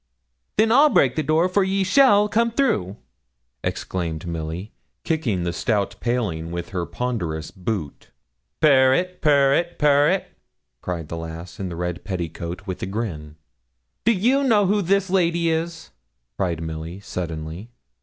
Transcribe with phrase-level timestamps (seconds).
[0.57, 2.97] 'Then I'll break the door, for ye shall come through,'
[3.63, 4.71] exclaimed Milly,
[5.03, 8.09] kicking the stout paling with her ponderous boot.
[8.59, 10.35] 'Purr it, purr it, purr it!'
[10.81, 13.35] cried the lass in the red petticoat with a grin.
[14.03, 15.91] 'Do you know who this lady is?'
[16.35, 17.69] cried Milly, suddenly.